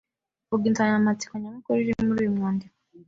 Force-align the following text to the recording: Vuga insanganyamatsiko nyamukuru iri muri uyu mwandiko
Vuga 0.49 0.65
insanganyamatsiko 0.67 1.33
nyamukuru 1.37 1.77
iri 1.81 1.93
muri 2.07 2.19
uyu 2.21 2.35
mwandiko 2.37 2.75